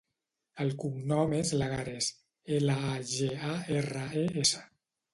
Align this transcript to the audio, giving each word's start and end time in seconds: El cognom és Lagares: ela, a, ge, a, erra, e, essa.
El 0.63 0.71
cognom 0.83 1.35
és 1.41 1.51
Lagares: 1.59 2.09
ela, 2.59 2.81
a, 2.95 2.99
ge, 3.15 3.31
a, 3.55 3.55
erra, 3.81 4.07
e, 4.27 4.29
essa. 4.47 4.69